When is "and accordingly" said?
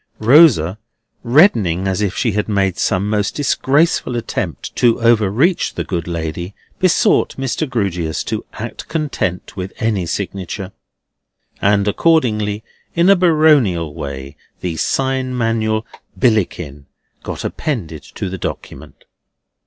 11.61-12.63